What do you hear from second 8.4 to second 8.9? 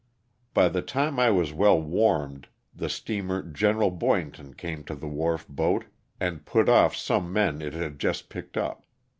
up.